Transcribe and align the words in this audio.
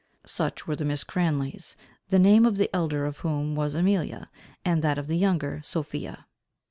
Such 0.25 0.65
were 0.65 0.75
the 0.75 0.83
Miss 0.83 1.03
Cranley's, 1.03 1.75
the 2.07 2.17
name 2.17 2.43
of 2.43 2.57
the 2.57 2.75
elder 2.75 3.05
of 3.05 3.19
whom 3.19 3.53
was 3.53 3.75
Amelia, 3.75 4.31
and 4.65 4.83
that 4.83 4.97
of 4.97 5.05
the 5.05 5.15
younger 5.15 5.61
Sophia. 5.63 6.25